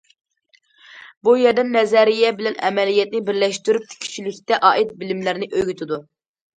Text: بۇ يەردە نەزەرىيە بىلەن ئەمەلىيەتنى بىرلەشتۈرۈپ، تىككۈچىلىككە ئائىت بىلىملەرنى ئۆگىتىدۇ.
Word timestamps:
بۇ 1.27 1.35
يەردە 1.41 1.65
نەزەرىيە 1.75 2.33
بىلەن 2.41 2.59
ئەمەلىيەتنى 2.65 3.23
بىرلەشتۈرۈپ، 3.31 3.89
تىككۈچىلىككە 3.95 4.63
ئائىت 4.67 5.01
بىلىملەرنى 5.01 5.55
ئۆگىتىدۇ. 5.57 6.07